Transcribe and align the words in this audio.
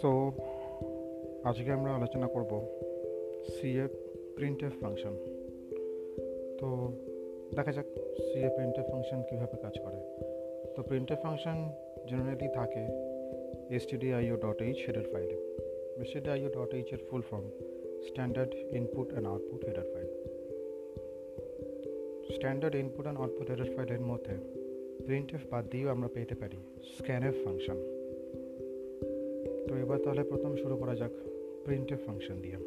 So 0.00 0.32
আজকে 1.44 1.72
আমরা 1.72 1.90
আলোচনা 1.94 2.26
করব 2.26 2.52
সিএ 3.48 3.86
প্রিন্টএফ 4.36 4.72
ফাংশন 4.80 5.14
তো, 6.58 6.68
দেখা 7.56 7.72
যাক 7.72 7.86
সিএ 8.26 8.48
প্রিন্টএফ 8.48 8.86
ফাংশন 8.92 9.22
কীভাবে 9.30 9.56
কাজ 9.62 9.74
করে। 9.84 10.00
তো 10.76 10.82
প্রিন্টএফ 10.82 11.18
ফাংশন 11.22 11.58
জেনারেলি 12.08 12.48
থাকে 12.54 13.08
stdio 13.76 14.36
ডট 14.36 14.62
এইচ 14.62 14.76
হেডার 14.86 15.02
ফাইলে 15.12 15.36
stdio 16.12 16.48
ডট 16.48 16.74
এইচ 16.74 16.92
এর 16.92 16.98
full 17.10 17.22
form 17.22 17.46
standard 18.08 18.54
input 18.54 19.08
and 19.10 19.28
output 19.28 19.64
header 19.64 19.86
file 19.94 20.08
standard 22.34 22.74
input 22.74 23.04
and 23.04 23.20
output 23.20 23.50
header 23.50 23.66
ফাইলের 23.76 24.00
মধ্যে 24.00 24.34
প্রিন্টএফ 25.04 25.42
বাদ 25.50 25.64
দিয়েও 25.70 25.88
আমরা 25.90 26.08
পেতে 26.08 26.34
পারি 26.34 26.58
স্ক্যানএফ 26.98 27.34
ফাংশন 27.44 27.97
এবার 29.88 30.02
তাহলে 30.06 30.22
প্রথম 30.24 30.52
শুরু 30.62 30.74
করা 30.76 30.94
যাক 31.00 31.14
প্রিন্টএফ 31.64 32.00
ফাংশন 32.06 32.36
দিয়ে। 32.44 32.58